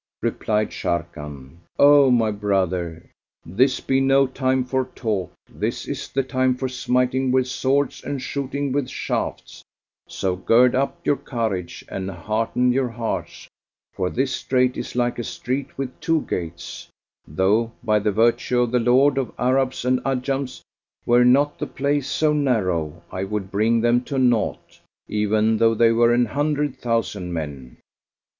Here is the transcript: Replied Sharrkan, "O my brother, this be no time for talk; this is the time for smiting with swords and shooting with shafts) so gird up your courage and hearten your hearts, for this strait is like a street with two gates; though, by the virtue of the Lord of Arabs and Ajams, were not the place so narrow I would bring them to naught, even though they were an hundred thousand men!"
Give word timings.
Replied 0.23 0.71
Sharrkan, 0.71 1.57
"O 1.77 2.09
my 2.09 2.31
brother, 2.31 3.07
this 3.45 3.79
be 3.79 4.01
no 4.01 4.25
time 4.25 4.63
for 4.65 4.85
talk; 4.95 5.31
this 5.47 5.87
is 5.87 6.07
the 6.07 6.23
time 6.23 6.55
for 6.55 6.67
smiting 6.67 7.29
with 7.29 7.45
swords 7.47 8.03
and 8.03 8.19
shooting 8.19 8.71
with 8.71 8.89
shafts) 8.89 9.63
so 10.07 10.35
gird 10.35 10.73
up 10.73 10.99
your 11.05 11.17
courage 11.17 11.85
and 11.87 12.09
hearten 12.09 12.71
your 12.71 12.87
hearts, 12.87 13.47
for 13.93 14.09
this 14.09 14.31
strait 14.35 14.75
is 14.75 14.95
like 14.95 15.19
a 15.19 15.23
street 15.23 15.77
with 15.77 15.99
two 15.99 16.21
gates; 16.21 16.87
though, 17.27 17.71
by 17.83 17.99
the 17.99 18.11
virtue 18.11 18.59
of 18.61 18.71
the 18.71 18.79
Lord 18.79 19.19
of 19.19 19.31
Arabs 19.37 19.85
and 19.85 19.99
Ajams, 20.03 20.63
were 21.05 21.23
not 21.23 21.59
the 21.59 21.67
place 21.67 22.07
so 22.07 22.33
narrow 22.33 23.03
I 23.11 23.23
would 23.23 23.51
bring 23.51 23.81
them 23.81 24.01
to 24.05 24.17
naught, 24.17 24.79
even 25.07 25.57
though 25.57 25.75
they 25.75 25.91
were 25.91 26.11
an 26.11 26.25
hundred 26.25 26.77
thousand 26.79 27.33
men!" 27.33 27.77